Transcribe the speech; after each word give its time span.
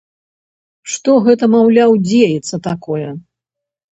Што 0.93 1.11
гэта 1.27 1.49
маўляў 1.55 1.91
дзеецца 2.11 2.55
такое. 2.71 3.09